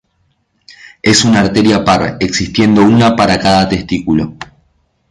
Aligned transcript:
Es 1.03 1.23
una 1.25 1.41
arteria 1.41 1.85
par, 1.85 2.17
existiendo 2.19 2.81
una 2.83 3.15
para 3.15 3.37
cada 3.39 3.69
testículo. 3.69 4.33